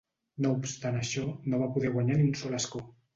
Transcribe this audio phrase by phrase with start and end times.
[0.45, 2.83] No obstant això, no va poder guanyar ni un sol escó.